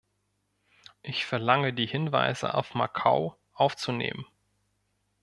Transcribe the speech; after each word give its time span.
Ich 1.03 1.27
verlange, 1.27 1.73
die 1.73 1.85
Hinweise 1.85 2.55
auf 2.55 2.73
Macau 2.73 3.37
aufzunehmen. 3.53 4.25